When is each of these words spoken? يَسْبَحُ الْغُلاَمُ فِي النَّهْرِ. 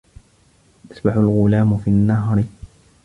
يَسْبَحُ 0.91 1.15
الْغُلاَمُ 1.17 1.77
فِي 1.77 1.87
النَّهْرِ. 1.89 2.43